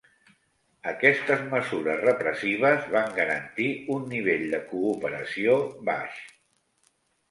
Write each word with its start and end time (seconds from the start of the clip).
Aquestes 0.91 1.43
mesures 1.51 2.01
repressives 2.07 2.89
van 2.97 3.15
garantir 3.21 3.69
un 3.99 4.11
nivell 4.17 4.45
de 4.57 4.65
cooperació 4.75 5.63
baix. 5.95 6.23